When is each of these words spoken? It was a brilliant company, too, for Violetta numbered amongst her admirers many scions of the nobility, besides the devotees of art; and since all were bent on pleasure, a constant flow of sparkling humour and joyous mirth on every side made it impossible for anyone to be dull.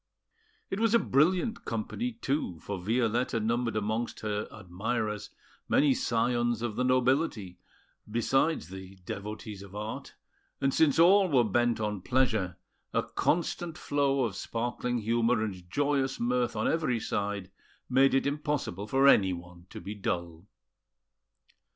It 0.71 0.79
was 0.79 0.95
a 0.95 0.97
brilliant 0.97 1.63
company, 1.63 2.13
too, 2.13 2.59
for 2.61 2.79
Violetta 2.81 3.39
numbered 3.39 3.75
amongst 3.75 4.21
her 4.21 4.47
admirers 4.51 5.29
many 5.69 5.93
scions 5.93 6.63
of 6.63 6.75
the 6.75 6.83
nobility, 6.83 7.59
besides 8.09 8.69
the 8.69 8.95
devotees 9.05 9.61
of 9.61 9.75
art; 9.75 10.15
and 10.59 10.73
since 10.73 10.97
all 10.97 11.29
were 11.29 11.43
bent 11.43 11.79
on 11.79 12.01
pleasure, 12.01 12.57
a 12.91 13.03
constant 13.03 13.77
flow 13.77 14.23
of 14.23 14.35
sparkling 14.35 14.97
humour 14.97 15.43
and 15.43 15.69
joyous 15.69 16.19
mirth 16.19 16.55
on 16.55 16.67
every 16.67 16.99
side 16.99 17.51
made 17.87 18.15
it 18.15 18.25
impossible 18.25 18.87
for 18.87 19.07
anyone 19.07 19.67
to 19.69 19.79
be 19.79 19.93
dull. 19.93 20.47